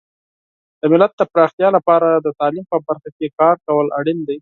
د 0.79 0.81
ملت 0.91 1.11
د 1.17 1.21
پراختیا 1.33 1.69
لپاره 1.77 2.07
د 2.15 2.27
تعلیم 2.39 2.65
په 2.71 2.77
برخه 2.87 3.09
کې 3.17 3.27
کار 3.39 3.55
کول 3.65 3.87
اړین 3.99 4.19
دي. 4.27 4.37